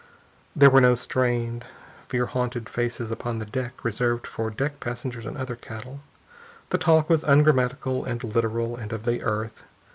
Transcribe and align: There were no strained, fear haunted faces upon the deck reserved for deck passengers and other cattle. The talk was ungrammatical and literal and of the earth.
There 0.55 0.71
were 0.71 0.81
no 0.81 0.95
strained, 0.95 1.63
fear 2.07 2.25
haunted 2.25 2.67
faces 2.67 3.11
upon 3.11 3.37
the 3.37 3.45
deck 3.45 3.83
reserved 3.85 4.25
for 4.25 4.49
deck 4.49 4.79
passengers 4.79 5.27
and 5.27 5.37
other 5.37 5.55
cattle. 5.55 5.99
The 6.71 6.79
talk 6.79 7.07
was 7.07 7.23
ungrammatical 7.23 8.03
and 8.05 8.23
literal 8.23 8.75
and 8.75 8.91
of 8.93 9.03
the 9.05 9.21
earth. 9.21 9.63